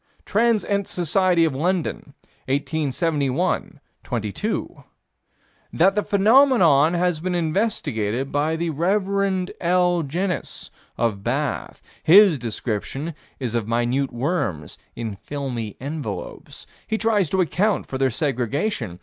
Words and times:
Trans. 0.25 0.65
Ent. 0.65 0.87
Soc. 0.87 1.37
of 1.37 1.53
London, 1.53 2.15
1871 2.47 3.79
proc. 4.01 4.23
xxii: 4.25 4.65
That 5.71 5.93
the 5.93 6.01
phenomenon 6.01 6.95
has 6.95 7.19
been 7.19 7.35
investigated 7.35 8.31
by 8.31 8.55
the 8.55 8.71
Rev. 8.71 9.51
L. 9.61 10.01
Jenyns, 10.01 10.71
of 10.97 11.23
Bath. 11.23 11.83
His 12.01 12.39
description 12.39 13.13
is 13.39 13.53
of 13.53 13.67
minute 13.67 14.11
worms 14.11 14.79
in 14.95 15.17
filmy 15.17 15.77
envelopes. 15.79 16.65
He 16.87 16.97
tries 16.97 17.29
to 17.29 17.39
account 17.41 17.85
for 17.85 17.99
their 17.99 18.09
segregation. 18.09 18.97